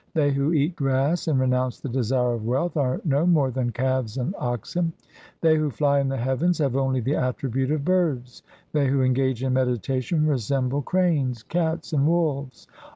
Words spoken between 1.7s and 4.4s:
the desire of wealth, are no more than calves and